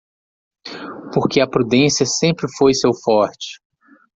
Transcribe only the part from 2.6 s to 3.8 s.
seu forte.